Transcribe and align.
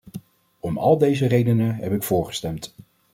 Om 0.59 0.77
al 0.79 0.97
deze 0.97 1.27
redenen 1.27 1.75
heb 1.75 1.93
ik 1.93 2.03
voor 2.03 2.25
gestemd. 2.25 2.75